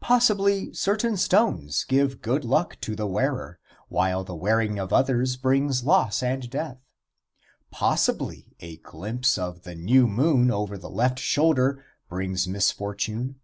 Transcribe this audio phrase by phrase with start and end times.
[0.00, 5.82] Possibly certain stones give good luck to the wearer, while the wearing of others brings
[5.82, 6.76] loss and death.
[7.70, 13.40] Possibly a glimpse of the new moon over the left shoulder brings misfortune.